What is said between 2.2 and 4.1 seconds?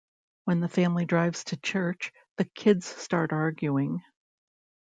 the kids start arguing.